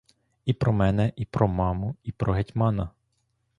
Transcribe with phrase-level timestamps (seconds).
[0.45, 2.89] І про мене, і про маму, і про гетьмана.